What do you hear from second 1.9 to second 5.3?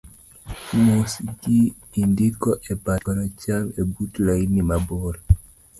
indiko e bat koracham ebut lain mabor